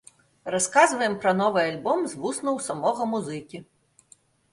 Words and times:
Расказваем 0.53 1.17
пра 1.25 1.33
новы 1.41 1.59
альбом 1.71 1.99
з 2.13 2.21
вуснаў 2.23 2.57
самога 2.69 3.07
музыкі. 3.13 3.57